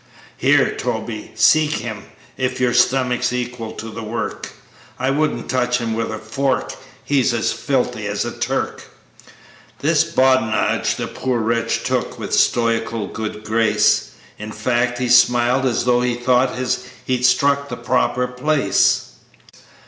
"Here, 0.35 0.71
Toby, 0.75 1.29
sic 1.35 1.85
'em, 1.85 2.05
if 2.35 2.59
your 2.59 2.73
stomach's 2.73 3.31
equal 3.31 3.73
to 3.73 3.89
the 3.89 4.01
work 4.01 4.49
I 4.97 5.11
wouldn't 5.11 5.47
touch 5.47 5.77
him 5.77 5.93
with 5.93 6.09
a 6.11 6.17
fork, 6.17 6.73
he's 7.03 7.31
filthy 7.53 8.07
as 8.07 8.25
a 8.25 8.31
Turk." 8.31 8.85
This 9.81 10.03
badinage 10.03 10.95
the 10.95 11.05
poor 11.05 11.37
wretch 11.39 11.83
took 11.83 12.17
with 12.17 12.33
stoical 12.33 13.09
good 13.09 13.43
grace; 13.43 14.09
In 14.39 14.51
face, 14.51 14.97
he 14.97 15.07
smiled 15.07 15.67
as 15.67 15.85
tho' 15.85 16.01
he 16.01 16.15
thought 16.15 16.57
he'd 17.05 17.23
struck 17.23 17.69
the 17.69 17.77
proper 17.77 18.25
place. 18.27 19.11